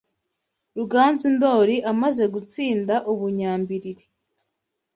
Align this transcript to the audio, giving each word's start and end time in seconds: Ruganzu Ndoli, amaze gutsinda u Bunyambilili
Ruganzu 0.77 1.27
Ndoli, 1.35 1.75
amaze 1.91 2.23
gutsinda 2.33 2.95
u 3.11 3.13
Bunyambilili 3.19 4.03